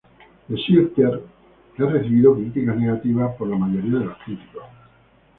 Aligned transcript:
The 0.49 0.57
Sitter 0.57 1.21
ha 1.77 1.83
recibido 1.85 2.33
críticas 2.33 2.75
negativas 2.75 3.37
de 3.37 3.45
la 3.45 3.55
mayoría 3.55 3.99
de 3.99 4.05
los 4.05 4.17
críticos. 4.25 4.63